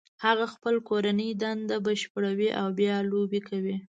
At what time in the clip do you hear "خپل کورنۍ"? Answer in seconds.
0.53-1.29